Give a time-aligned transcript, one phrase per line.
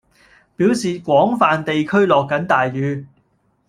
[0.55, 3.05] 表示廣泛地區落緊大雨